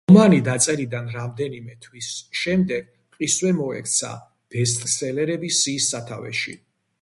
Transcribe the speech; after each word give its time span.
რომანი 0.09 0.37
დაწერიდან 0.45 1.09
რამდენიმე 1.15 1.75
თვის 1.85 2.07
შემდეგ 2.45 2.87
მყისვე 2.95 3.53
მოექცა 3.59 4.11
ბესტსელერების 4.57 5.61
სიის 5.67 5.93
სათავეში. 5.95 6.57